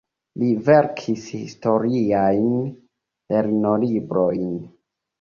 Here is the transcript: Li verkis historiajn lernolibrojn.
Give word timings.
Li 0.43 0.47
verkis 0.69 1.27
historiajn 1.41 2.51
lernolibrojn. 2.69 4.55